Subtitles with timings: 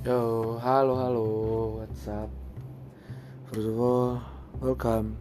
[0.00, 1.24] Yo, halo halo,
[1.76, 2.32] what's up?
[3.52, 4.16] First of all,
[4.56, 5.12] welcome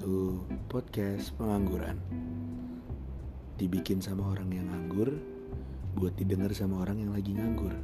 [0.00, 0.40] to
[0.72, 2.00] podcast pengangguran.
[3.60, 5.20] Dibikin sama orang yang nganggur,
[5.92, 7.76] buat didengar sama orang yang lagi nganggur.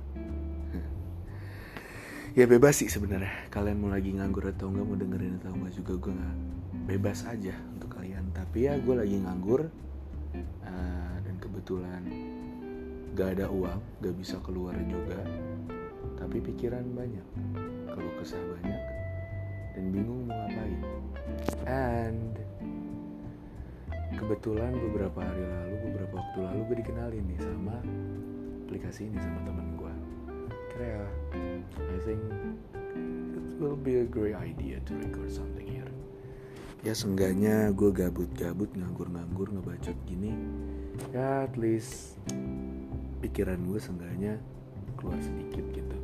[2.40, 3.52] ya bebas sih sebenarnya.
[3.52, 6.36] Kalian mau lagi nganggur atau enggak mau dengerin atau enggak juga gue nggak
[6.88, 8.32] bebas aja untuk kalian.
[8.32, 9.68] Tapi ya gue lagi nganggur
[10.40, 12.00] uh, dan kebetulan
[13.12, 15.20] gak ada uang, gak bisa keluar juga
[16.22, 17.26] tapi pikiran banyak,
[17.90, 18.82] kalau kesah banyak,
[19.74, 20.80] dan bingung mau ngapain.
[21.66, 22.38] And
[24.14, 27.76] kebetulan beberapa hari lalu, beberapa waktu lalu gue dikenalin nih sama
[28.70, 29.94] aplikasi ini sama temen gue.
[30.70, 31.04] Kira ya,
[31.90, 32.22] I think
[33.34, 35.90] it will be a great idea to record something here.
[36.86, 40.30] Ya seenggaknya gue gabut-gabut, nganggur-nganggur, ngebacot gini.
[41.10, 42.14] Ya at least
[43.18, 44.38] pikiran gue seenggaknya
[44.94, 45.96] keluar sedikit gitu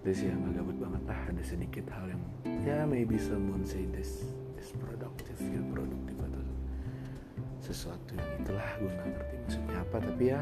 [0.00, 1.02] this yang gak gabut banget.
[1.04, 2.22] Lah ada sedikit hal yang
[2.64, 4.24] ya maybe someone say this
[4.56, 6.44] is productive feel produktif atau
[7.60, 9.96] sesuatu yang itulah gue gak ngerti maksudnya apa.
[10.00, 10.40] Tapi ya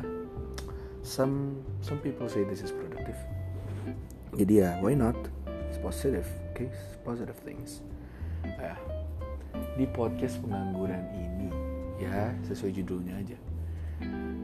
[1.03, 3.19] some some people say this is productive.
[4.39, 5.19] Jadi ya why not?
[5.71, 6.71] It's positive okay?
[6.71, 7.83] It's positive things.
[8.47, 8.79] Ya
[9.75, 11.51] di podcast pengangguran ini
[11.99, 13.39] ya sesuai judulnya aja.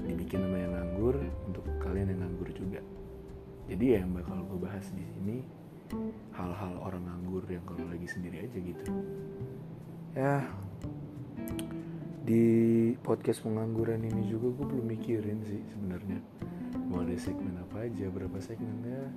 [0.05, 2.83] Dibikin nama yang nganggur untuk kalian yang nganggur juga
[3.75, 5.42] jadi ya yang bakal gue bahas di sini
[6.30, 8.86] hal-hal orang nganggur yang kalau lagi sendiri aja gitu.
[10.14, 10.47] Ya
[12.22, 12.45] di
[13.02, 16.22] podcast pengangguran ini juga gue belum mikirin sih sebenarnya
[16.86, 19.11] mau ada segmen apa aja berapa segmennya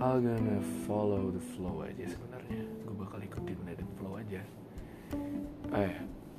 [0.00, 2.64] I'll gonna follow the flow aja sebenarnya.
[2.88, 4.40] Gue bakal ikutin that flow aja.
[5.76, 5.94] Eh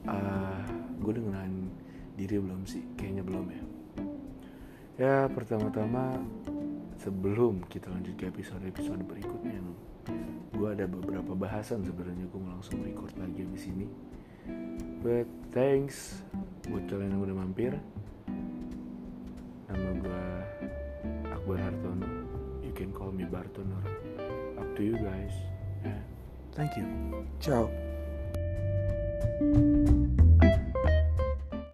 [0.09, 0.65] uh,
[0.97, 1.69] gue dengan
[2.17, 2.81] diri belum sih?
[2.97, 3.63] Kayaknya belum ya.
[4.97, 6.17] Ya pertama-tama
[7.01, 9.57] sebelum kita lanjut ke episode-episode berikutnya
[10.53, 13.85] gue ada beberapa bahasan sebenarnya gue mau langsung record lagi di sini
[15.01, 16.21] but thanks
[16.69, 17.73] buat kalian yang udah mampir.
[19.67, 20.23] Nama gue
[21.33, 22.09] Akbar Hartono.
[22.61, 23.85] You can call me Barton or
[24.61, 25.33] up to you guys.
[25.81, 25.99] Yeah.
[26.53, 26.85] thank you.
[27.41, 27.67] Ciao.
[29.41, 29.80] thank you